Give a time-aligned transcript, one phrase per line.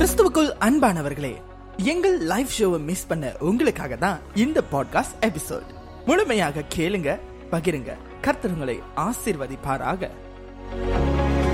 [0.00, 1.36] கிறிஸ்துவுக்குள் அன்பானவர்களே
[1.76, 5.62] எங்கள் லைவ் ஷோவை மிஸ் பண்ண உங்களுக்காக தான் இந்த பாட்காஸ்ட் எபிசோட்
[6.06, 7.18] முழுமையாக கேளுங்க
[7.50, 7.92] பகிருங்க.
[8.22, 10.10] கர்த்தருங்களை ஆசிர்வதிப்பாராக.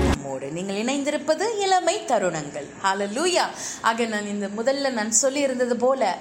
[0.07, 2.69] நம்மோடு நீங்கள் இணைந்திருப்பது இளமை தருணங்கள்.
[2.83, 3.41] ஹalleluya
[3.81, 6.17] ஆக நான் இந்த முதல்ல நான் சொல்லி இருந்தது போல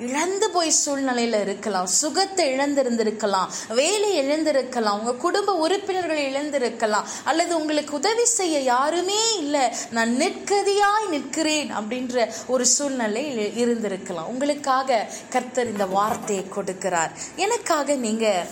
[0.00, 1.86] இழந்து போய் சூழ்நிலையில இருக்கலாம்.
[1.86, 3.74] சுகத்தை இழந்திருந்திருக்கலாம்.
[3.74, 4.98] வேலை இழந்திருக்கலாம்.
[4.98, 7.04] உங்க குடும்ப உறுப்பினர்கள் இழந்திருக்கலாம்.
[7.24, 9.68] அல்லது உங்களுக்கு உதவி செய்ய யாருமே இல்லை.
[9.90, 14.26] நான் நிற்கதியாய் நிற்கிறேன் அப்படின்ற ஒரு சூழ்நிலை இருந்திருக்கலாம்.
[14.26, 17.10] உங்களுக்காக கர்த்தர் இந்த வார்த்தையை கொடுக்கிறார்.
[17.36, 18.46] எனக்காக நீங்க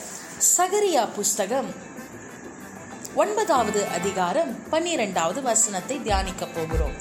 [0.57, 1.88] சகரியா புஸ்தகம்
[3.19, 6.93] ஒன்பதாவது அதிகாரம் பன்னிரெண்டாவது வசனத்தை தியானிக்க போகிறோம்.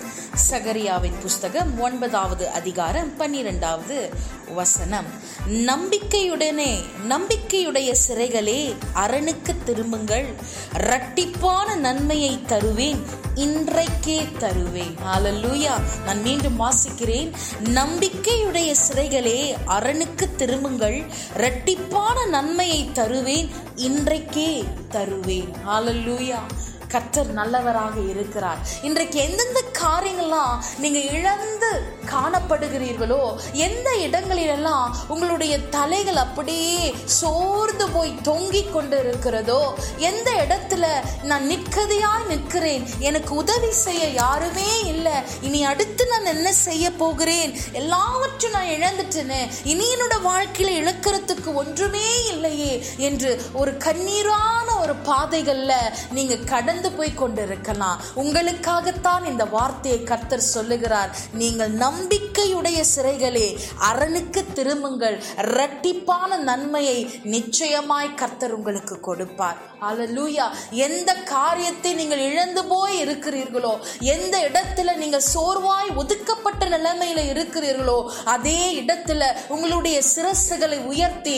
[0.49, 4.09] சகரியாவின் புஸ்தகம் ஒன்பதாவது அதிகாரம் பன்னிரெண்டாவது
[4.55, 5.05] வசனம்.
[5.47, 6.71] நம்பிக்கையுடனே
[7.09, 10.25] நம்பிக்கையுடைய சிறைகளே அரணுக்கு திரும்புங்கள்.
[10.73, 14.97] இரட்டிப்பான நன்மையை தருவேன் இன்றைக்கே தருவேன்.
[15.15, 17.31] ஆலல்லூயா நான் மீண்டும் வாசிக்கிறேன்.
[17.63, 21.03] நம்பிக்கையுடைய சிறைகளே அரணுக்கு திரும்புங்கள்.
[21.38, 25.50] இரட்டிப்பான நன்மையை தருவேன் இன்றைக்கே தருவேன்.
[25.67, 26.39] ஹalleluya
[26.88, 28.59] கர்த்தர் நல்லவராக இருக்கிறார்.
[28.81, 31.69] இன்றைக்கு எந்தெந்த காரியங்கள்லாம் நீங்க இழந்து
[32.11, 33.19] காணப்படுகிறீர்களோ
[33.59, 36.83] எந்த இடங்களிலெல்லாம் உங்களுடைய தலைகள் அப்படியே
[37.17, 39.59] சோர்ந்து போய் தொங்கிக் கொண்டு இருக்கிறதோ
[40.02, 40.85] எந்த இடத்துல
[41.23, 48.55] நான் நிற்கதையாய் நிற்கிறேன் எனக்கு உதவி செய்ய யாருமே இல்லை இனி அடுத்து நான் என்ன செய்ய போகிறேன் எல்லாவற்றும்
[48.57, 55.73] நான் இழந்துட்டேனே இனி என்னோட வாழ்க்கையில இழக்கிறதுக்கு ஒன்றுமே இல்லையே என்று ஒரு கண்ணீரான ஒரு பாதைகள்ல
[56.12, 56.35] நீங்க
[56.77, 58.01] கடந்து போய் கொண்டிருக்கலாம்.
[58.21, 61.11] உங்களுக்காகத்தான் இந்த வார்த்தையை கர்த்தர் சொல்லுகிறார்.
[61.41, 63.47] நீங்கள் நம்பிக்கையுடைய சிறைகளே
[63.89, 65.17] அரணுக்கு திரும்புங்கள்.
[65.43, 66.99] இரட்டிப்பான நன்மையை
[67.35, 69.57] நிச்சயமாய் கர்த்தர் உங்களுக்கு கொடுப்பார்.
[69.89, 70.45] அலலூயா
[70.88, 73.73] எந்த காரியத்தை நீங்கள் இழந்து போய் இருக்கிறீர்களோ
[74.15, 77.99] எந்த இடத்துல நீங்கள் சோர்வாய் ஒதுக்கப்பட்ட நிலைமையில இருக்கிறீர்களோ
[78.35, 81.38] அதே இடத்துல உங்களுடைய சிரசுகளை உயர்த்தி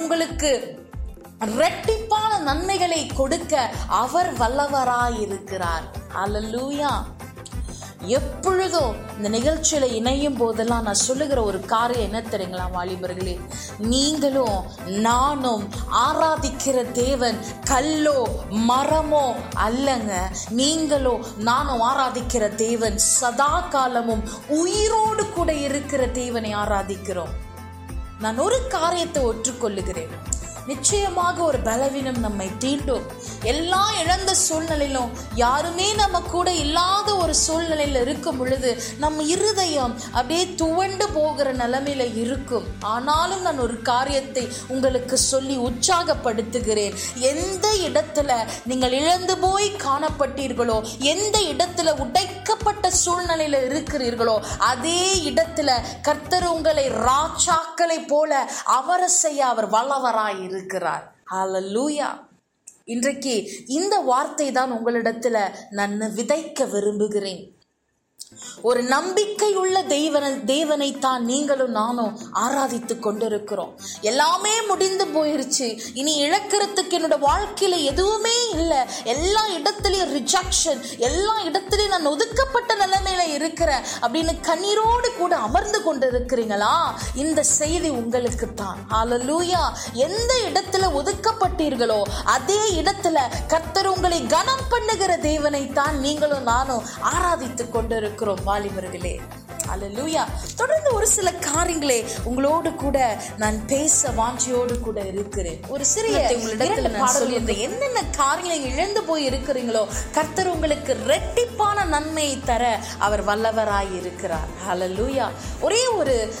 [0.00, 0.52] உங்களுக்கு
[1.40, 5.84] ரெட்டிப்பான நன்மைகளை கொடுக்க அவர் வல்லவராயிருக்கிறார்.
[6.24, 6.90] அலலூயா
[8.00, 13.40] எப்பொழுதும் இந்த நிகழ்ச்சியில இணையும் போதெல்லாம் நான் சொல்லுகிற ஒரு காரியம் என்ன தெரியுங்களா வாலிபர்களே?
[13.78, 20.12] நீங்களும் நானும் ஆராதிக்கிற தேவன் கல்லோ மரமோ அல்லங்க.
[20.50, 27.34] நீங்களும் நானும் ஆராதிக்கிற தேவன் சதா காலமும் உயிரோடு கூட இருக்கிற தேவனை ஆராதிக்கிறோம்.
[28.20, 30.34] நான் ஒரு காரியத்தை ஒற்றுக்கொள்ளுகிறேன்.
[30.66, 33.04] நிச்சயமாக ஒரு பலவீனம் நம்மை தீண்டும்.
[33.42, 41.08] எல்லா இழந்த சூழ்நிலையிலும் யாருமே நம்ம கூட இல்லாத ஒரு சூழ்நிலையில் இருக்கும் பொழுது நம்ம இருதயம் அப்படியே துவண்டு
[41.08, 42.66] போகிற நிலைமையில இருக்கும்.
[42.80, 46.96] ஆனாலும் நான் ஒரு காரியத்தை உங்களுக்கு சொல்லி உற்சாகப்படுத்துகிறேன்.
[47.32, 48.30] எந்த இடத்துல
[48.64, 50.78] நீங்கள் இழந்து போய் காணப்பட்டீர்களோ
[51.14, 55.00] எந்த இடத்துல உடைக்கப்பட்ட சூழ்நிலையில இருக்கிறீர்களோ அதே
[55.30, 55.70] இடத்துல
[56.02, 58.50] கர்த்தர் உங்களை ராஜாக்களை போல
[58.80, 61.04] அவரசைய செய்ய அவர் வல்லவராயிரு இருக்கிறார்.
[61.76, 62.08] லூயா
[62.94, 63.34] இன்றைக்கு
[63.66, 65.38] இந்த வார்த்தை தான் உங்களிடத்துல
[65.70, 67.55] நான் விதைக்க விரும்புகிறேன்.
[68.68, 72.14] ஒரு நம்பிக்கை உள்ள தெய்வன தேவனை தான் நீங்களும் நானும்
[72.44, 73.70] ஆராதித்து கொண்டிருக்கிறோம்.
[74.10, 75.68] எல்லாமே முடிந்து போயிருச்சு.
[76.00, 78.80] இனி இழக்கிறதுக்கு என்னோட வாழ்க்கையில எதுவுமே இல்லை.
[79.14, 86.74] எல்லா இடத்துலயும் ரிஜெக்ஷன் எல்லா இடத்துலயும் நான் ஒதுக்கப்பட்ட நிலைமையில இருக்கிறேன் அப்படின்னு கண்ணீரோடு கூட அமர்ந்து கொண்டு இருக்கிறீங்களா
[87.14, 89.62] இந்த செய்தி உங்களுக்கு தான் ஆலலூயா
[90.08, 92.00] எந்த இடத்துல ஒதுக்கப்பட்டீர்களோ
[92.36, 93.18] அதே இடத்துல
[93.54, 96.84] கர்த்தர் உங்களை கனம் பண்ணுகிற தேவனை தான் நீங்களும் நானும்
[97.14, 98.14] ஆராதித்து கொண்டிருக்கிறோம்.
[98.24, 99.20] வாலிபர்களே.
[99.72, 100.24] அல்லேலூயா
[100.56, 102.98] தொடர்ந்து ஒரு சில காரியங்களே உங்களோடு கூட
[103.36, 105.60] நான் பேச வாஞ்சியோடு கூட இருக்கிறேன்.
[105.68, 113.96] ஒரு சிறிய உங்களிடத்துல என்னென்ன காரியங்களை இழந்து போய் இருக்கிறீங்களோ கர்த்தர் உங்களுக்கு ரெட்டிப்பான நன்மையை தர அவர் வல்லவராய்
[114.00, 114.48] இருக்கிறார்.
[114.68, 115.28] ஹalleluya
[115.60, 116.34] ஒரே ஒரு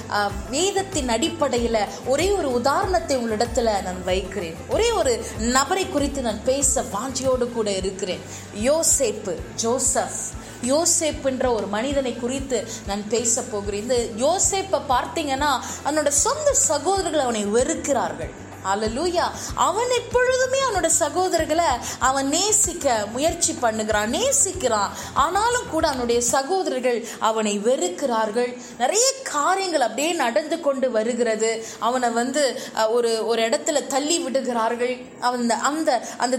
[0.50, 4.56] வேதத்தின் அடிப்படையில ஒரே ஒரு உதாரணத்தை உங்களிடத்துல நான் வைக்கிறேன்.
[4.68, 8.20] ஒரே ஒரு நபரை குறித்து நான் பேச வாஞ்சியோடு கூட இருக்கிறேன்.
[8.62, 10.18] யோசேப்பு ஜோசப்.
[10.62, 15.52] யோசேப்புன்ற ஒரு மனிதனை குறித்து நான் பேச போகிறேன் இந்த யோசேப்பை பார்த்தீங்கன்னா
[15.86, 18.34] அவனோட சொந்த சகோதரர்கள் அவனை வெறுக்கிறார்கள்.
[18.70, 19.24] அலலூயா
[19.64, 21.66] அவன் எப்பொழுதுமே அவனோட சகோதரர்களை
[22.08, 24.90] அவன் நேசிக்க முயற்சி பண்ணுகிறான் நேசிக்கிறான்.
[25.24, 26.98] ஆனாலும் கூட அவனுடைய சகோதரர்கள்
[27.28, 28.50] அவனை வெறுக்கிறார்கள்.
[28.82, 31.66] நிறைய காரியங்கள் அப்படியே நடந்து கொண்டு வருகிறது.
[31.78, 34.98] அவனை வந்து ஒரு ஒரு இடத்துல தள்ளி விடுகிறார்கள்.
[35.20, 36.36] அவன் அந்த- அந்த அந்த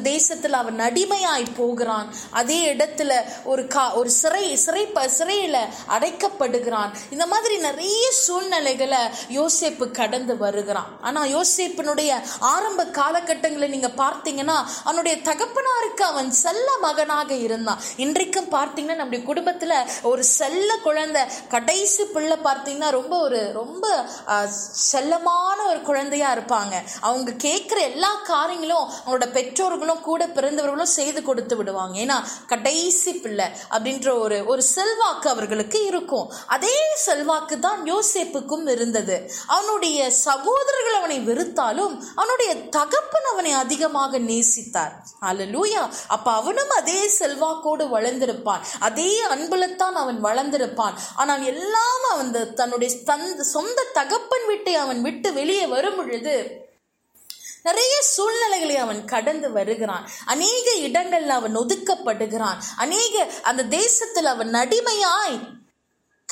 [0.54, 2.14] அவன் அடிமையாய் போகிறான்.
[2.30, 3.14] அதே இடத்துல
[3.44, 5.06] ஒரு கா ஒரு சிறை சிறை ப-
[5.90, 6.92] அடைக்கப்படுகிறான்.
[7.10, 8.98] இந்த மாதிரி நிறைய சூழ்நிலைகளை
[9.30, 10.98] யோசிப்பு கடந்து வருகிறான்.
[11.02, 17.80] ஆனால் யோசிப்பினுடைய ஆரம்ப காலகட்டங்களை நீங்கள் பார்த்தீங்கன்னா அவனுடைய தகப்பனாருக்கு அவன் செல்ல மகனாக இருந்தான்.
[17.96, 23.86] இன்றைக்கும் பார்த்தீங்கன்னா நம்முடைய குடும்பத்தில் ஒரு செல்ல குழந்தை கடைசி பிள்ளை பார்த்தீங்கன்னா ரொம்ப ஒரு ரொம்ப
[24.92, 26.76] செல்லமான ஒரு குழந்தையா இருப்பாங்க.
[27.08, 31.98] அவங்க கேட்குற எல்லா காரியங்களும் அவங்களோட பெற்றோர்களும் கூட பிறந்தவர்களும் செய்து கொடுத்து விடுவாங்க.
[32.06, 32.18] ஏன்னா
[32.54, 36.28] கடைசி பிள்ளை அப்படின்ற ஒரு ஒரு செல்வாக்கு அவர்களுக்கு இருக்கும்.
[36.56, 39.18] அதே செல்வாக்கு தான் யோசேப்புக்கும் இருந்தது.
[39.58, 44.94] அவனுடைய சகோதரர்கள் அவனை வெறுத்தாலும் அவனுடைய தகப்பன் அவனை அதிகமாக நேசித்தார்.
[45.30, 45.84] அலலூயா
[46.16, 48.64] அப்ப அவனும் அதே செல்வாக்கோடு வளர்ந்திருப்பான்.
[48.88, 50.96] அதே அன்புலத்தான் அவன் வளர்ந்திருப்பான்.
[51.16, 52.32] ஆனால் எல்லாம் அவன்
[52.70, 56.66] தன்னுடைய தந்த சொந்த தகப்பன் வீட்டை அவன் விட்டு வெளியே வரும் பொழுது
[57.64, 60.10] நிறைய சூழ்நிலைகளை அவன் கடந்து வருகிறான்.
[60.26, 62.58] அநேக இடங்கள்ல அவன் ஒதுக்கப்படுகிறான்.
[62.78, 65.40] அநேக அந்த தேசத்தில் அவன் அடிமையாய்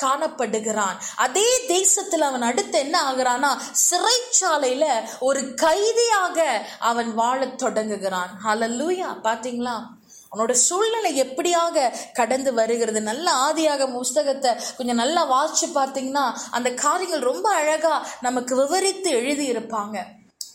[0.02, 0.96] காணப்படுகிறான்.
[1.16, 3.56] அதே தேசத்தில் அவன் அடுத்து என்ன ஆகுறானா
[3.90, 8.30] சிறைச்சாலையில ஒரு கைதியாக அவன் வாழத் தொடங்குகிறான்.
[8.44, 9.82] ஹலல்லூயா பாத்தீங்களா?
[10.36, 13.00] அவனோட சூழ்நிலை எப்படியாக கடந்து வருகிறது?
[13.00, 20.02] நல்ல ஆதியாக புஸ்தகத்தை கொஞ்சம் நல்லா வாசிச்சு பார்த்தீங்கன்னா அந்த காரியங்கள் ரொம்ப அழகா நமக்கு விவரித்து எழுதியிருப்பாங்க.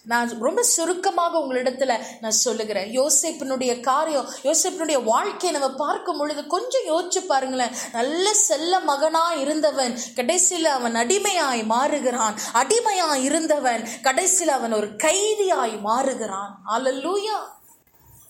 [0.03, 2.99] நான் ரொம்ப சுருக்கமாக உங்களிடத்துல நான் சொல்லுகிறேன்.
[2.99, 7.75] யோசேப்பினுடைய காரியம் யோசேப்பினுடைய வாழ்க்கையை நம்ம பார்க்கும் பொழுது கொஞ்சம் யோசிச்சு பாருங்களேன்.
[7.93, 12.37] நல்ல செல்ல மகனா இருந்தவன் கடைசியில் அவன் அடிமையாய் மாறுகிறான்.
[12.53, 16.53] அடிமையாய் இருந்தவன் கடைசியில் அவன் ஒரு கைதியாய் மாறுகிறான்.
[16.73, 17.39] அல்லூயா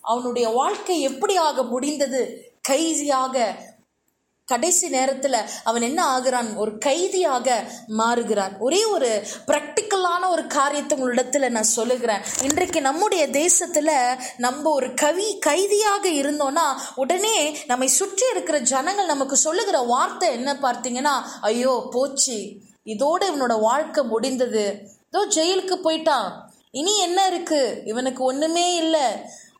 [0.01, 2.21] அவனுடைய வாழ்க்கை எப்படியாக முடிந்தது?
[2.61, 3.69] கைதியாக
[4.47, 6.55] கடைசி நேரத்தில் அவன் என்ன ஆகிறான்?
[6.55, 7.47] ஒரு கைதியாக
[7.97, 8.57] மாறுகிறான்.
[8.59, 9.09] ஒரே ஒரு
[9.47, 12.23] ப்ராக்டிக்கலான ஒரு காரியத்தை உங்களிடத்தில் நான் சொல்லுகிறேன்.
[12.43, 13.93] இன்றைக்கு நம்முடைய தேசத்தில்
[14.37, 16.65] நம்ம ஒரு கவி கைதியாக இருந்தோன்னா
[16.95, 22.39] உடனே நம்மை சுற்றி இருக்கிற ஜனங்கள் நமக்கு சொல்லுகிற வார்த்தை என்ன பார்த்தீங்கன்னா ஐயோ போச்சு.
[22.85, 24.65] இதோட இவனோட வாழ்க்கை முடிந்தது.
[25.07, 26.31] இதோ ஜெயிலுக்கு போயிட்டான்.
[26.71, 27.81] இனி என்ன இருக்கு?
[27.85, 29.07] இவனுக்கு ஒன்றுமே இல்லை.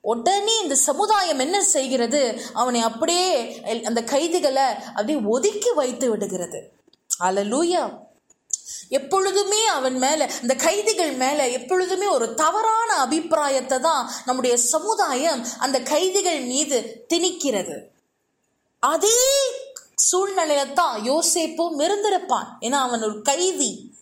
[0.02, 2.42] உடனே இந்த சமுதாயம் என்ன செய்கிறது?
[2.54, 6.72] அவனை அப்படியே எல்- அந்த கைதிகளை அப்படியே ஒதுக்கி வைத்து விடுகிறது.
[7.20, 7.98] அலலூயா.
[8.90, 16.40] எப்பொழுதுமே அவன் மேல இந்த கைதிகள் மேல எப்பொழுதுமே ஒரு தவறான அபிப்பிராயத்தை தான் நம்முடைய சமுதாயம் அந்த கைதிகள்
[16.40, 17.84] மீது திணிக்கிறது.
[18.80, 19.40] அதே
[20.12, 22.48] சூழ்நிலையில தான் யோசேப்பும் இருந்திருப்பான்.
[22.62, 23.94] ஏன்னா அவன் ஒரு கைதி.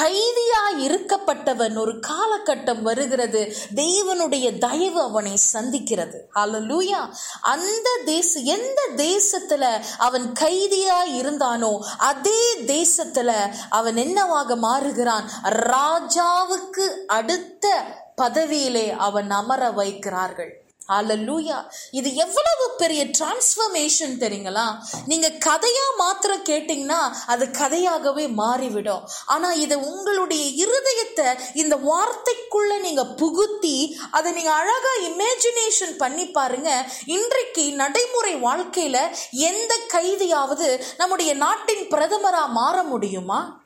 [0.00, 3.56] கைதியா இருக்கப்பட்டவன் ஒரு காலகட்டம் வருகிறது.
[3.74, 6.18] தேவனுடைய தயவு அவனை சந்திக்கிறது.
[6.34, 13.32] அலலூயா அந்த தேச எந்த தேசத்துல அவன் கைதியா இருந்தானோ அதே தேசத்துல
[13.70, 15.24] அவன் என்னவாக மாறுகிறான்?
[15.42, 17.82] ராஜாவுக்கு அடுத்த
[18.22, 20.50] பதவியிலே அவன் அமர வைக்கிறார்கள்.
[20.88, 21.58] அல்லூயா
[21.90, 24.76] இது எவ்வளவு பெரிய டிரான்ஸ்ஃபர்மேஷன் தெரியுங்களா?
[25.06, 29.08] நீங்க கதையா மாத்திரம் கேட்டீங்கன்னா அது கதையாகவே மாறிவிடும்.
[29.26, 36.90] ஆனா இது உங்களுடைய இருதயத்தை இந்த வார்த்தைக்குள்ள நீங்க புகுத்தி அதை நீங்க அழகா இமேஜினேஷன் பண்ணி பாருங்க.
[37.04, 38.98] இன்றைக்கு நடைமுறை வாழ்க்கையில
[39.30, 43.57] எந்த கைதியாவது நம்முடைய நாட்டின் பிரதமரா மாற முடியுமா?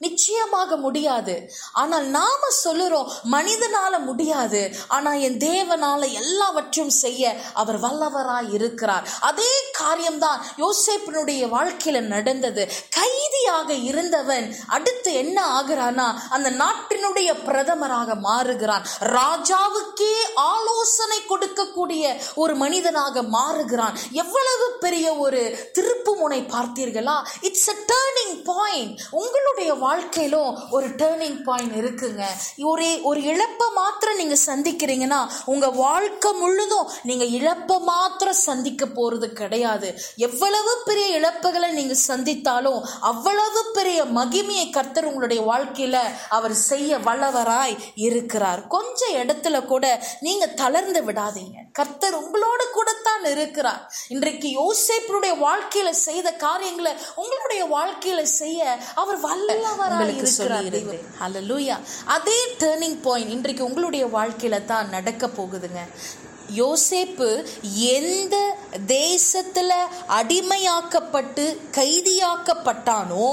[0.00, 1.34] நிச்சயமாக முடியாது.
[1.72, 4.60] ஆனால் நாம சொல்லுறோம் மனிதனால முடியாது.
[4.88, 9.08] ஆனா என் தேவனால எல்லாவற்றையும் செய்ய அவர் வல்லவராய் இருக்கிறார்.
[9.20, 12.62] அதே காரியம்தான் யோசேப்பினுடைய வாழ்க்கையில நடந்தது.
[12.98, 18.86] கைதியாக இருந்தவன் அடுத்து என்ன ஆகிறானா அந்த நாட்டினுடைய பிரதமராக மாறுகிறான்.
[19.00, 22.04] ராஜாவுக்கே ஆலோசனை கொடுக்கக்கூடிய
[22.34, 23.98] ஒரு மனிதனாக மாறுகிறான்.
[24.12, 25.42] எவ்வளவு பெரிய ஒரு
[25.78, 27.16] திருப்பு முனை பார்த்தீர்களா?
[27.40, 32.24] இட்ஸ் a டேர்னிங் பாயிண்ட் உங்களுடைய வாழ்க்கையிலும் ஒரு டேர்னிங் பாயிண்ட் இருக்குங்க.
[32.72, 39.88] ஒரு ஒரு இழப்பை மாத்திரம் நீங்க சந்திக்கிறீங்கன்னா உங்க வாழ்க்கை முழுதும் நீங்க இழப்பை மாத்திரம் சந்திக்க போறது கிடையாது.
[40.16, 45.96] எவ்வளவு பெரிய இழப்புகளை நீங்க சந்தித்தாலும் அவ்வளவு பெரிய மகிமையை கர்த்தர் உங்களுடைய வாழ்க்கையில
[46.28, 47.76] அவர் செய்ய வல்லவராய்
[48.08, 48.62] இருக்கிறார்.
[48.76, 49.84] கொஞ்சம் இடத்துல கூட
[50.20, 51.58] நீங்க தளர்ந்து விடாதீங்க.
[51.72, 53.82] கர்த்தர் உங்களோடு கூடத்தான் இருக்கிறார்.
[54.08, 56.92] இன்றைக்கு யோசிப்பினுடைய வாழ்க்கையில செய்த காரியங்களை
[57.24, 59.20] உங்களுடைய வாழ்க்கையில செய்ய அவர்
[61.20, 65.82] ஹalleluya அதே டேர்னிங் பாயிண்ட் இன்றைக்கு உங்களுடைய வாழ்க்கையில தான் நடக்க போகுதுங்க.
[66.56, 67.26] யோசேப்பு
[67.90, 68.36] எந்த
[68.92, 69.72] தேசத்துல
[70.08, 71.44] அடிமையாக்கப்பட்டு
[71.76, 73.28] கைதியாக்கப்பட்டானோ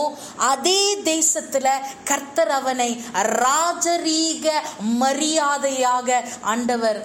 [0.48, 1.68] அதே தேசத்துல
[2.04, 2.90] கர்த்தர் அவனை
[3.38, 4.46] ராஜரீக
[4.98, 7.00] மரியாதையாக ஆண்டவர்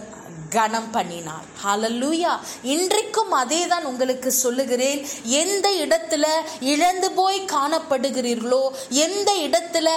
[0.54, 2.32] கனம் பண்ணினார் ஹாலல்லூயா
[2.62, 5.00] இன்றைக்கும் அதே தான் உங்களுக்கு சொல்லுகிறேன்.
[5.42, 6.24] எந்த இடத்துல
[6.60, 8.62] இழந்து போய் காணப்படுகிறீர்களோ
[9.06, 9.88] எந்த இடத்துல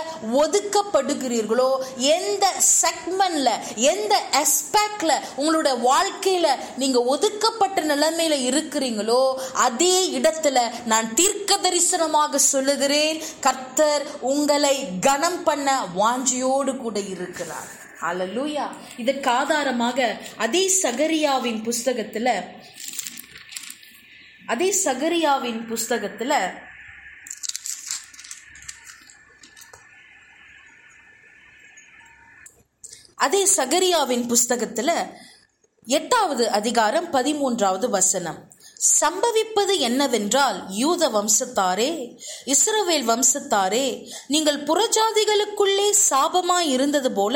[0.41, 2.45] ஒதுக்கப்படுகிறீர்களோ எந்த
[2.81, 6.47] செக்மெண்ட்ல எந்த எஸ்பெக்ட்ல உங்களோட வாழ்க்கையில
[6.77, 9.21] நீங்க ஒதுக்கப்பட்ட நிலைமையில இருக்கிறீங்களோ
[9.67, 13.23] அதே இடத்துல நான் தீர்க்க தரிசனமாக சொல்லுகிறேன்.
[13.39, 17.71] கர்த்தர் உங்களை கனம் பண்ண வாஞ்சியோடு கூட இருக்கிறார்.
[18.07, 18.65] அலலூயா
[18.97, 19.99] இதற்கு ஆதாரமாக
[20.37, 22.33] அதே சகரியாவின் புஸ்தகத்தில்
[24.45, 26.37] அதே சகரியாவின் புஸ்தகத்தில்
[33.15, 34.95] அதே சகரியாவின் புஸ்தகத்தில்
[35.87, 38.39] எட்டாவது அதிகாரம் பதிமூன்றாவது வசனம்.
[38.79, 41.91] சம்பவிப்பது என்னவென்றால் யூத வம்சத்தாரே
[42.45, 43.85] இஸ்ரவேல் வம்சத்தாரே
[44.27, 47.35] நீங்கள் புறஜாதிகளுக்குள்ளே சாபமாய் இருந்தது போல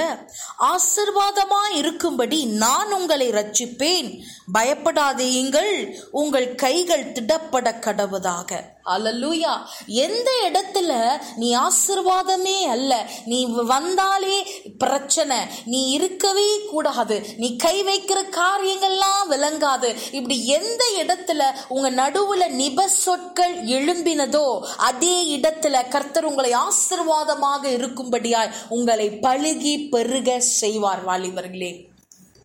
[0.70, 4.10] ஆசிர்வாதமாய் இருக்கும்படி நான் உங்களை ரட்சிப்பேன்
[4.54, 5.74] பயப்படாதேயுங்கள்
[6.14, 8.62] உங்கள் கைகள் திடப்பட கடவுதாக
[8.96, 9.54] அல்லூயா
[9.86, 10.92] எந்த இடத்துல
[11.36, 14.38] நீ ஆசிர்வாதமே அல்ல நீ வந்தாலே
[14.78, 19.96] பிரச்சனை நீ இருக்கவே கூடாது நீ கை வைக்கிற காரியங்கள்லாம் விளங்காது.
[20.12, 24.46] இப்படி எந்த இடத்துல உங்க நடுவுல நிப சொற்கள் எழும்பினதோ
[24.78, 31.88] அதே இடத்துல கர்த்தர் உங்களை ஆசிர்வாதமாக இருக்கும்படியாய் உங்களை பழுகி பெருக செய்வார் வாலிபர்களே.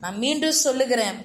[0.00, 1.18] நான் மீண்டும் சொல்லுகிறேன்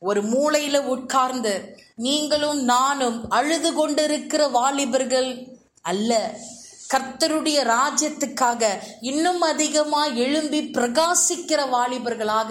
[0.00, 6.38] ஒரு மூளையில உட்கார்ந்து நீங்களும் நானும் அழுது கொண்டிருக்கிற வாலிபர்கள் அல்ல.
[6.92, 8.62] கர்த்தருடைய ராஜ்யத்துக்காக
[9.00, 12.50] இன்னும் அதிகமாக எழும்பி பிரகாசிக்கிற வாலிபர்களாக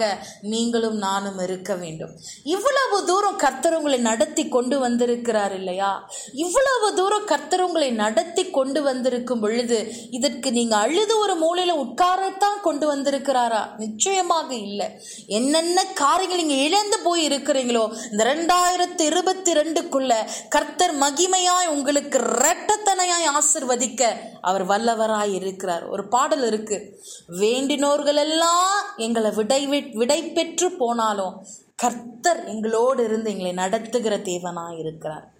[0.52, 2.12] நீங்களும் நானும் இருக்க வேண்டும்.
[2.54, 5.92] இவ்வளவு தூரம் கர்த்தர் உங்களை நடத்தி கொண்டு வந்திருக்கிறார் இல்லையா?
[6.32, 9.78] இவ்வளவு தூரம் கர்த்தர் உங்களை நடத்தி கொண்டு வந்திருக்கும் பொழுது
[10.10, 13.62] இதற்கு நீங்க அழுது ஒரு மூலையில உட்காரத்தான் கொண்டு வந்திருக்கிறாரா?
[13.76, 14.88] நிச்சயமாக இல்லை.
[15.26, 20.12] என்னென்ன காரியங்கள் நீங்க இழந்து போய் இருக்கிறீங்களோ இந்த ரெண்டாயிரத்தி இருபத்தி ரெண்டுக்குள்ள
[20.48, 25.86] கர்த்தர் மகிமையாய் உங்களுக்கு ரெட்டத்தனையாய் ஆசிர்வதிக்க அவர் வல்லவராய் இருக்கிறார்.
[25.86, 27.00] ஒரு பாடல் இருக்கு.
[27.28, 31.46] வேண்டினோர்கள் எல்லாம் எங்களை விடை விடை பெற்று போனாலும்
[31.76, 35.32] கர்த்தர் எங்களோடு இருந்து எங்களை நடத்துகிற தேவனாய் இருக்கிறார்.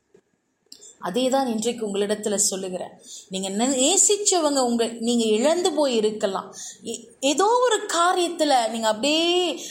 [0.98, 2.90] அதே தான் இன்றைக்கு உங்களிடத்துல சொல்லுகிறேன்.
[3.28, 6.54] நீங்க நே- நேசிச்சவங்க உங்க நீங்க இழந்து போய் இருக்கலாம்
[7.30, 9.26] ஏதோ ஒரு காரியத்தில் நீங்கள் அப்படியே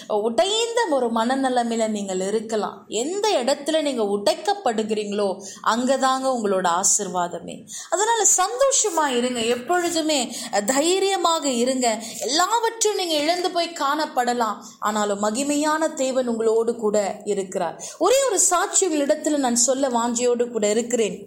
[0.08, 2.86] உடைந்த ஒரு மனநிலைமையில் நீங்கள் இருக்கலாம்.
[2.88, 5.26] எந்த இடத்துல நீங்கள் உடைக்கப்படுகிறீங்களோ
[5.74, 7.56] அங்கதாங்க உங்களோட ஆசிர்வாதமே.
[7.90, 9.42] அதனால் சந்தோஷமாக இருங்க.
[9.56, 10.20] எப்பொழுதுமே
[10.66, 11.88] தைரியமாக இருங்க.
[12.20, 14.60] எல்லாவற்றையும் நீங்கள் இழந்து போய் காணப்படலாம்.
[14.80, 17.84] ஆனாலும் மகிமையான தேவன் உங்களோடு கூட இருக்கிறார்.
[18.00, 21.18] ஒரே ஒரு சாட்சி உங்களிடத்தில் நான் சொல்ல வாஞ்சியோடு கூட இருக்கிறேன்.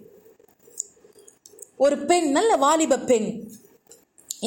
[1.77, 3.29] ஒரு பெண் நல்ல வாலிப பெண்.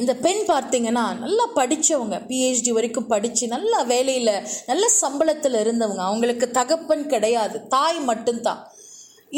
[0.00, 4.35] இந்த பெண் பார்த்தீங்கன்னா நல்லா படித்தவங்க பிஹெச்டி வரைக்கும் படித்து நல்ல வேலையில்
[4.71, 6.02] நல்ல சம்பளத்தில் இருந்தவங்க.
[6.11, 8.62] அவங்களுக்கு தகப்பன் கிடையாது தாய் மட்டும்தான்.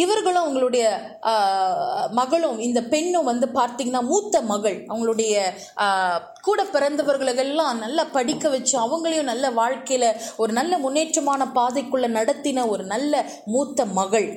[0.03, 0.85] இவர்களும் அவங்களுடைய
[2.19, 4.77] மகளும் இந்த பெண்ணும் வந்து பார்த்தீங்கன்னா மூத்த மகள்.
[4.91, 5.35] அவங்களுடைய
[6.47, 10.09] கூட பிறந்தவர்களெல்லாம் நல்லா படிக்க வச்சு அவங்களையும் நல்ல வாழ்க்கையில்
[10.43, 13.25] ஒரு நல்ல முன்னேற்றமான பாதைக்குள்ளே நடத்தின ஒரு நல்ல
[13.55, 14.29] மூத்த மகள்.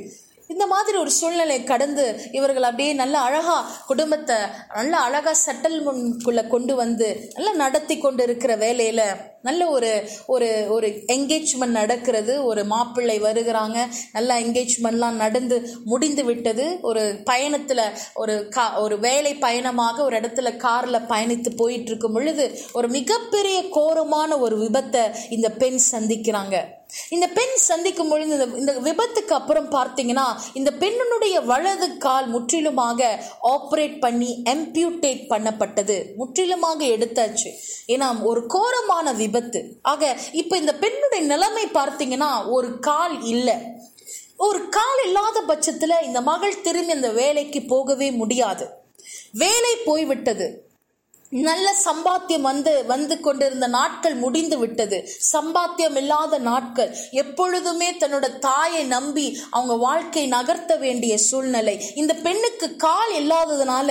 [0.54, 3.58] இந்த மாதிரி ஒரு சூழ்நிலை கடந்து இவர்கள் அப்படியே நல்ல அழகா
[3.88, 4.40] குடும்பத்தை
[4.76, 9.04] நல்ல அழகா செட்டில்மெண்ட்குள்ள கொண்டு வந்து நல்லா நடத்தி கொண்டு இருக்கிற வேலையில
[9.44, 12.46] நல்ல ஒரு ஒரு ஒரு என்கேஜ்மெண்ட் நடக்கிறது.
[12.46, 13.88] ஒரு மாப்பிள்ளை வருகிறாங்க.
[14.12, 16.78] நல்ல என்கேஜ்மெண்ட்லாம் நடந்து முடிந்து விட்டது.
[16.82, 17.82] ஒரு பயணத்தில்
[18.14, 24.38] ஒரு கா ஒரு வேலை பயணமாக ஒரு இடத்துல காரில் பயணித்து போயிட்டு இருக்கும் பொழுது ஒரு மிகப்பெரிய கோரமான
[24.38, 26.58] ஒரு விபத்தை இந்த பெண் சந்திக்கிறாங்க.
[27.10, 30.24] இந்த பெண் சந்திக்கும் பொழுது இந்த- இந்த விபத்துக்கு அப்புறம் பார்த்தீங்கன்னா
[30.54, 36.16] இந்த பெண்ணினுடைய வலது கால் முற்றிலுமாக ஆப்ரேட் பண்ணி எம்பியூட்டேட் பண்ணப்பட்டது.
[36.16, 37.48] முற்றிலுமாக எடுத்தாச்சு.
[37.88, 39.32] ஏன்னா ஒரு கோரமான விபத்து
[39.82, 43.56] ஆக இப்ப இந்த பெண்ணுடைய நிலைமை பார்த்தீங்கன்னா ஒரு கால் இல்லை.
[44.38, 48.68] ஒரு கால் இல்லாத பட்சத்துல இந்த மகள் திரும்பி அந்த வேலைக்கு போகவே முடியாது.
[49.32, 50.73] வேலை போய்விட்டது.
[51.42, 54.98] நல்ல சம்பாத்தியம் வந்து வந்து கொண்டிருந்த நாட்கள் முடிந்து விட்டது.
[55.32, 56.96] சம்பாத்தியம் இல்லாத நாட்கள்.
[57.12, 61.75] எப்பொழுதுமே தன்னோட தாயை நம்பி அவங்க வாழ்க்கை நகர்த்த வேண்டிய சூழ்நிலை.
[61.96, 63.90] இந்த பெண்ணுக்கு கால் இல்லாததுனால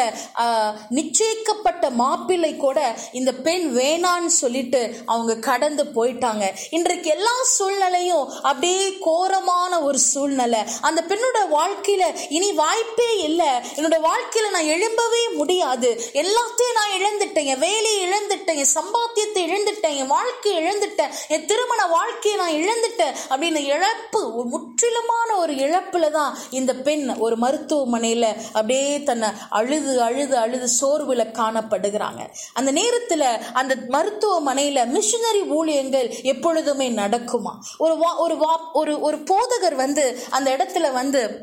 [0.98, 6.44] நிச்சயிக்கப்பட்ட மாப்பிள்ளை கூட இந்த பெண் வேணான்னு சொல்லிட்டு அவங்க கடந்து போயிட்டாங்க.
[6.70, 10.62] இன்றைக்கு எல்லா சூழ்நிலையும் அப்படியே கோரமான ஒரு சூழ்நிலை.
[10.80, 13.46] அந்த பெண்ணோட வாழ்க்கையில இனி வாய்ப்பே இல்லை.
[13.46, 16.00] என்னோட வாழ்க்கையில நான் எழும்பவே முடியாது.
[16.12, 17.44] எல்லாத்தையும் நான் இழந்துட்டேன்.
[17.44, 18.54] என் வேலையை இழந்துட்டேன்.
[18.54, 19.96] என் சம்பாத்தியத்தை இழந்துட்டேன்.
[19.96, 21.10] என் வாழ்க்கையை இழந்துட்டேன்.
[21.28, 27.38] என் திருமண வாழ்க்கையை நான் இழந்துட்டேன் அப்படின்னு இழப்பு ஒரு முற்றிலுமான ஒரு இழப்புல தான் இந்த பெண் ஒரு
[27.38, 32.28] மருத்துவமனையில அப்படியே தன்னை அழுது அழுது அழுது சோர்வுல காணப்படுகிறாங்க.
[32.54, 37.52] அந்த நேரத்துல அந்த மருத்துவமனையில மிஷினரி ஊழியங்கள் எப்பொழுதுமே நடக்குமா?
[37.78, 41.41] ஒரு வா ஒரு வா ஒரு ஒரு போதகர் வந்து அந்த இடத்துல வந்து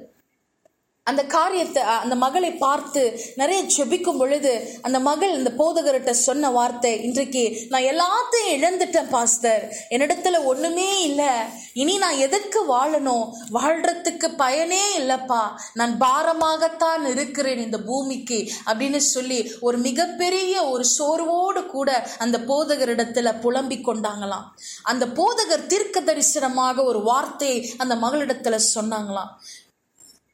[1.10, 3.04] அந்த காரியத்தை அந்த மகளை பார்த்து
[3.42, 10.38] நிறைய செபிக்கும் பொழுது அந்த மகள் இந்த போதகர்கிட்ட சொன்ன வார்த்தை இன்றைக்கு நான் எல்லாத்தையும் இழந்துட்டேன் பாஸ்தர் என்னிடத்துல
[10.52, 11.32] ஒண்ணுமே இல்லை.
[11.74, 13.26] இனி நான் எதுக்கு வாழணும்
[13.56, 15.42] வாழ்றதுக்கு பயனே இல்லைப்பா.
[15.74, 18.40] நான் பாரமாகத்தான் இருக்கிறேன் இந்த பூமிக்கு
[18.70, 21.90] அப்படின்னு சொல்லி ஒரு மிகப்பெரிய ஒரு சோர்வோடு கூட
[22.26, 24.46] அந்த போதகரிடத்துல புலம்பிக் கொண்டாங்களாம்.
[24.92, 29.32] அந்த போதகர் தீர்க்க தரிசனமாக ஒரு வார்த்தையை அந்த மகளிடத்துல சொன்னாங்களாம்.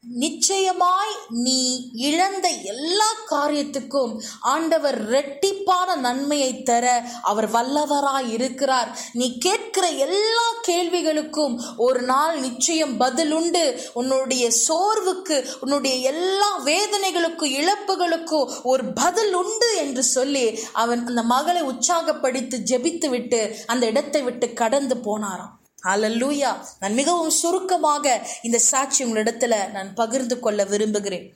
[0.10, 9.00] நிச்சயமாய் நீ இழந்த எல்லா காரியத்துக்கும் ஆண்டவர் ரெட்டிப்பான நன்மையை தர அவர் வல்லவராய் இருக்கிறார்.
[9.14, 13.82] நீ கேட்கிற எல்லா கேள்விகளுக்கும் ஒரு நாள் நிச்சயம் பதில் உண்டு.
[13.94, 22.58] உன்னுடைய சோர்வுக்கு உன்னுடைய எல்லா வேதனைகளுக்கும் இழப்புகளுக்கும் ஒரு பதில் உண்டு என்று சொல்லி அவன் அந்த மகளை உற்சாகப்படுத்தி
[22.72, 25.54] ஜெபித்து விட்டு அந்த இடத்தை விட்டு கடந்து போனாராம்.
[25.86, 28.06] ஹலல்லூயா நான் மிகவும் சுருக்கமாக
[28.42, 31.28] இந்த சாட்சி உங்களிடத்துல நான் பகிர்ந்து கொள்ள விரும்புகிறேன்.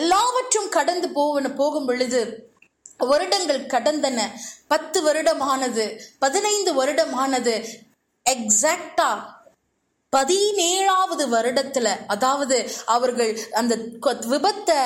[0.00, 2.20] எல்லாவற்றும் கடந்து போவன போகும் பொழுது
[2.98, 4.18] வருடங்கள் கடந்தன.
[4.72, 5.86] பத்து வருடமானது
[6.18, 7.54] பதினைந்து வருடமானது
[8.26, 9.08] எக்ஸாக்டா
[10.12, 13.74] பதினேழாவது வருடத்துல அதாவது அவர்கள் அந்த
[14.32, 14.78] விபத்தை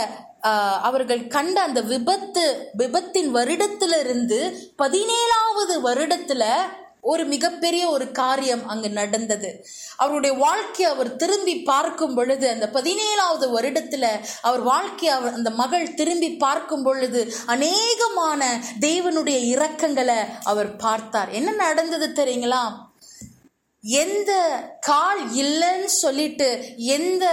[0.88, 2.44] அவர்கள் கண்ட அந்த விபத்து
[2.78, 4.38] விபத்தின் வருடத்திலிருந்து
[4.82, 6.44] பதினேழாவது வருடத்துல
[7.00, 9.66] ஒரு மிகப்பெரிய ஒரு காரியம் அங்கு நடந்தது.
[9.96, 14.06] அவருடைய வாழ்க்கையை அவர் திரும்பி பார்க்கும் பொழுது அந்த பதினேழாவது வருடத்துல
[14.42, 18.44] அவர் வாழ்க்கையை அவர் அந்த மகள் திரும்பி பார்க்கும் பொழுது அநேகமான
[18.80, 21.28] தேவனுடைய இரக்கங்களை அவர் பார்த்தார்.
[21.28, 22.86] என்ன நடந்தது தெரியுங்களா?
[23.84, 24.32] எந்த
[24.80, 27.24] கால் இல்லைன்னு சொல்லிட்டு எந்த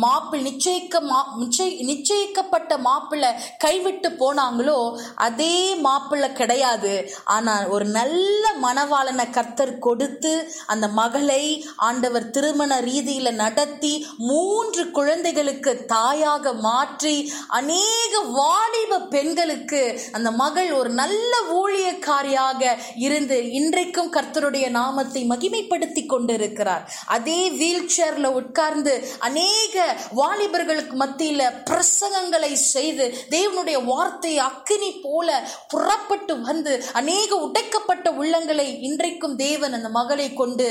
[0.00, 4.76] மாப்பிள் நிச்சயிக்க மா நிச்சய நிச்சயிக்கப்பட்ட மாப்பிள்ளை கைவிட்டு போனாங்களோ
[5.14, 6.92] அதே மாப்பிள்ளை கிடையாது.
[7.24, 10.32] ஆனால் ஒரு நல்ல மணவாளனை கர்த்தர் கொடுத்து
[10.66, 11.40] அந்த மகளை
[11.76, 17.16] ஆண்டவர் திருமண ரீதியில் நடத்தி மூன்று குழந்தைகளுக்கு தாயாக மாற்றி
[17.48, 19.82] அநேக வாலிப பெண்களுக்கு
[20.12, 28.94] அந்த மகள் ஒரு நல்ல ஊழியக்காரியாக இருந்து இன்றைக்கும் கர்த்தருடைய நாமத்தை மகிமைப்படுத்தி கொண்டிருக்கிறார் அதே வீல் சேர்ல உட்கார்ந்து
[29.20, 29.76] அநேக
[30.16, 35.28] வாலிபர்களுக்கு மத்தியில பிரசங்கங்களை செய்து தேவனுடைய வார்த்தை அக்கினி போல
[35.68, 40.68] புறப்பட்டு வந்து அநேக உடைக்கப்பட்ட உள்ளங்களை இன்றைக்கும் தேவன் அந்த மகளை கொண்டு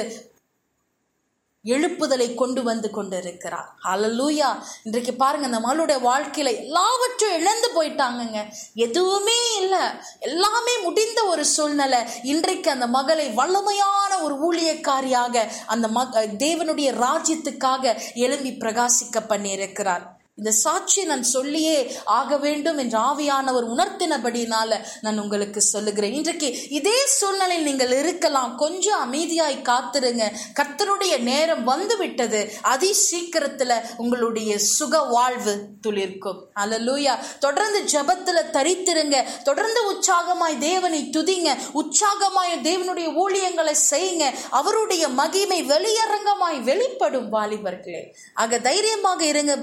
[1.66, 3.74] எழுப்புதலை கொண்டு வந்து கொண்டிருக்கிறார்.
[3.84, 8.46] அலலூயா இன்றைக்கு பாருங்க அந்த மகளுடைய வாழ்க்கையில எல்லாவற்றும் இழந்து போயிட்டாங்கங்க.
[8.74, 9.80] எதுவுமே இல்லை.
[10.20, 12.00] எல்லாமே முடிந்த ஒரு சூழ்நிலை.
[12.24, 20.22] இன்றைக்கு அந்த மகளை வல்லமையான ஒரு ஊழியக்காரியாக அந்த மக தேவனுடைய ராஜ்யத்துக்காக எழும்பி பிரகாசிக்க பண்ணியிருக்கிறார்.
[20.36, 26.14] இந்த சாட்சியை நான் சொல்லியே ஆக வேண்டும் என்று ஆவியானவர் உணர்த்தினபடினால நான் உங்களுக்கு சொல்லுகிறேன்.
[26.14, 28.58] இன்றைக்கு இதே சூழ்நிலையில் நீங்கள் இருக்கலாம்.
[28.58, 30.32] கொஞ்சம் அமைதியாய் காத்துருங்க.
[30.60, 36.42] கர்த்தருடைய நேரம் வந்து விட்டது அதி சீக்கிரத்துல உங்களுடைய சுக வாழ்வு துளிர்க்கும்.
[36.56, 39.24] அலலூயா தொடர்ந்து ஜபத்துல தரித்திருங்க.
[39.44, 41.58] தொடர்ந்து உற்சாகமாய் தேவனை துதிங்க.
[41.74, 44.34] உற்சாகமாய் தேவனுடைய ஊழியங்களை செய்யுங்க.
[44.50, 48.02] அவருடைய மகிமை வெளியரங்கமாய் வெளிப்படும் வாலிபர்களே.
[48.34, 49.58] ஆக தைரியமாக இருங்க.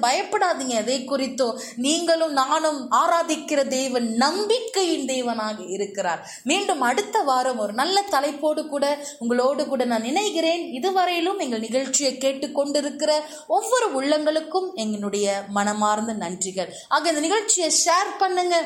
[0.60, 6.20] பயப்படாதீங்க எதை குறித்தோ நீங்களும் நானும் ஆராதிக்கிற தேவன் நம்பிக்கையின் தேவனாக இருக்கிறார்.
[6.44, 8.84] மீண்டும் அடுத்த வாரம் ஒரு நல்ல தலைப்போடு கூட
[9.18, 13.10] உங்களோடு கூட நான் நினைகிறேன் இதுவரையிலும் எங்கள் நிகழ்ச்சியை கேட்டுக்கொண்டிருக்கிற
[13.46, 16.70] ஒவ்வொரு உள்ளங்களுக்கும் எங்களுடைய மனமார்ந்த நன்றிகள்.
[16.88, 18.56] ஆக இந்த நிகழ்ச்சியை ஷேர் பண்ணுங்க.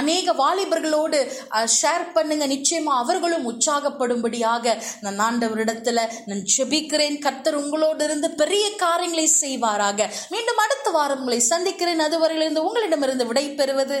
[0.00, 1.18] அநேக வாலிபர்களோடு
[1.80, 2.44] ஷேர் பண்ணுங்க.
[2.54, 7.18] நிச்சயமா அவர்களும் உற்சாகப்படும்படியாக நான் ஆண்டவரிடத்துல நான் ஜெபிக்கிறேன்.
[7.26, 10.08] கர்த்தர் உங்களோடு இருந்து பெரிய காரியங்களை செய்வாராக.
[10.34, 12.04] மீண்டும் அடுத்த வாரம் உங்களை சந்திக்கிறேன்.
[12.06, 13.98] அதுவரையிலிருந்து உங்களிடமிருந்து விடை பெறுவது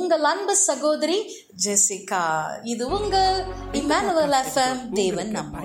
[0.00, 1.18] உங்கள் அன்பு சகோதரி
[1.64, 2.24] ஜெசிகா.
[2.74, 3.42] இது உங்கள்
[3.82, 5.64] இமானுவல் எஃப்எம் தேவன் நம்ம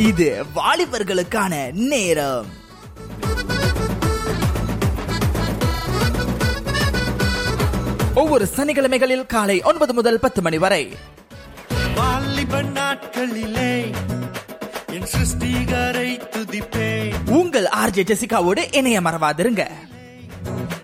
[0.00, 2.46] இது வாலிபர்களுக்கான நேரம்.
[8.14, 10.96] ஒவ்வொரு சனிக்கிழமைகளில் காலை ஒன்பது முதல் பத்து மணி வரை.
[11.94, 13.94] வாலிப நாட்களிலே
[14.86, 17.30] என் சிருஷ்டிகரை துதிப்பேன்.
[17.30, 19.66] உங்கள் ஆர்ஜே ஜெசிகாவோடு இணைய மறவாதிருங்க.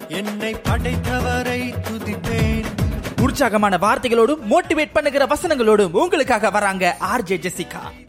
[0.09, 2.67] என்னை படைத்தவரை துதிப்பேன்.
[3.21, 8.06] உற்சாகமான வார்த்தைகளோடும் மோட்டிவேட் பண்ணுகிற வசனங்களோடும் உங்களுக்காக வராங்க ஆர்ஜே ஜெசிகா.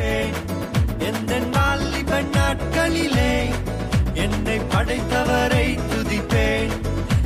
[0.00, 0.32] துதிப்பேன்
[0.98, 3.48] எந்த வாலிப நாட்களிலே
[4.14, 6.70] என்னை படைத்தவரை துதிப்பேன்.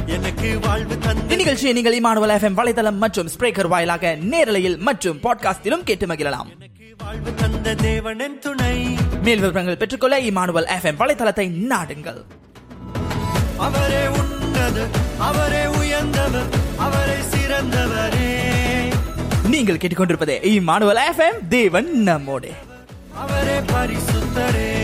[0.07, 6.07] எனக்கு வாழ்வு தந்த இந்நிகழ்ச்சியை நீங்கள் இமானுவல் எஃப்எம் வலைதளம் மற்றும் ஸ்பிரேக்கர் வாயிலாக நேரலையில் மற்றும் பாட்காஸ்டிலும் கேட்டு
[6.07, 6.47] மகிழலாம்.
[6.99, 8.97] வாழ்வு தந்த தேவனின் துணை.
[9.23, 12.25] மேல் விவரங்கள் பெற்றுக்கொள்ள இமானுவல் எஃப்எம் வலைதளத்தை நாடுங்கள்.
[13.59, 14.87] அவரே உன்னது
[15.19, 17.84] அவரே உயர்ந்தவர் அவரே சிறந்தவரே
[19.55, 22.51] நீங்கள் கேட்டுக்கொண்டிருப்பது இமானுவல் எஃப்எம் தேவன் நம்மோடு.
[23.15, 24.84] அவரே பரிசுத்தரே.